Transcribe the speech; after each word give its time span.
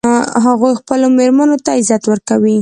هغوی 0.45 0.73
خپلو 0.79 1.07
میرمنو 1.17 1.57
ته 1.65 1.71
عزت 1.79 2.03
ورکوي 2.07 2.57